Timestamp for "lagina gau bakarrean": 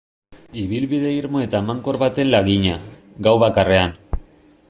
2.37-3.97